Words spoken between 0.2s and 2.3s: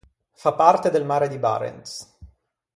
Fa parte del mare di Barents.